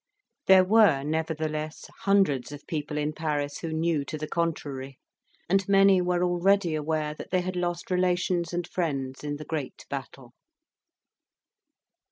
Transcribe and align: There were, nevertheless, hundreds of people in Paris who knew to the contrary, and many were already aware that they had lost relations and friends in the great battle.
There 0.47 0.63
were, 0.63 1.03
nevertheless, 1.03 1.85
hundreds 1.99 2.51
of 2.51 2.65
people 2.65 2.97
in 2.97 3.13
Paris 3.13 3.59
who 3.59 3.71
knew 3.71 4.03
to 4.05 4.17
the 4.17 4.27
contrary, 4.27 4.97
and 5.47 5.63
many 5.69 6.01
were 6.01 6.23
already 6.23 6.73
aware 6.73 7.13
that 7.13 7.29
they 7.29 7.41
had 7.41 7.55
lost 7.55 7.91
relations 7.91 8.51
and 8.51 8.67
friends 8.67 9.23
in 9.23 9.35
the 9.37 9.45
great 9.45 9.85
battle. 9.91 10.33